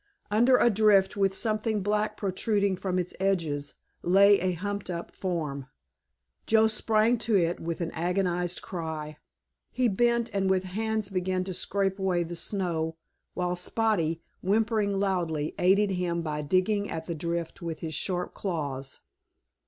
[0.31, 5.67] Under a drift, with something black protruding from its edges, lay a humped up form.
[6.47, 9.17] Joe sprang to it with an agonized cry.
[9.69, 12.97] He bent and with his hands began to scrape away the snow,
[13.35, 19.01] while Spotty, whimpering loudly, aided him by digging at the drift with his sharp claws.